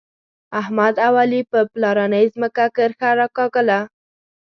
احمد 0.61 0.95
او 1.05 1.13
علي 1.23 1.41
په 1.51 1.59
پلارنۍ 1.71 2.25
ځمکه 2.35 2.65
کرښه 2.75 3.09
راکاږله. 3.19 3.79